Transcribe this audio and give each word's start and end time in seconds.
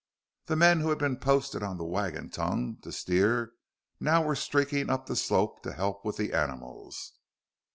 The 0.47 0.55
men 0.55 0.79
who 0.79 0.89
had 0.89 0.97
been 0.97 1.17
posted 1.17 1.61
on 1.61 1.77
the 1.77 1.85
wagon 1.85 2.31
tongue 2.31 2.79
to 2.81 2.91
steer 2.91 3.53
now 3.99 4.23
were 4.23 4.35
streaking 4.35 4.89
up 4.89 5.05
the 5.05 5.15
slope 5.15 5.61
to 5.61 5.73
help 5.73 6.03
with 6.03 6.17
the 6.17 6.33
animals. 6.33 7.13